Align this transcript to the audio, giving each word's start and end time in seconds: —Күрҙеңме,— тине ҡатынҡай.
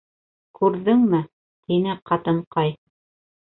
—Күрҙеңме,— 0.59 1.19
тине 1.67 1.97
ҡатынҡай. 2.13 2.75